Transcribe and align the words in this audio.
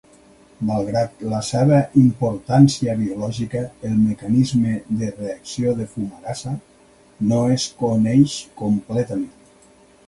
Malgrat 0.67 1.19
la 1.33 1.41
seva 1.49 1.81
importància 2.03 2.95
biològica, 3.03 3.61
el 3.91 3.99
mecanisme 4.07 4.75
de 5.03 5.13
reacció 5.21 5.75
de 5.83 5.89
fumarasa 5.95 6.57
no 7.31 7.45
es 7.61 7.71
coneix 7.85 8.41
completament. 8.67 9.33